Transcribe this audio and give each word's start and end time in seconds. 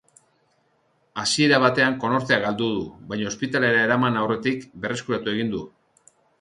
Hasiera 1.23 1.59
batean 1.63 1.99
konortea 2.05 2.41
galdu 2.47 2.71
du, 2.79 2.87
baina 3.13 3.29
ospitalera 3.35 3.87
eraman 3.91 4.21
aurretik 4.25 4.69
berreskuratu 4.87 5.37
egin 5.39 5.57
du. 5.57 5.65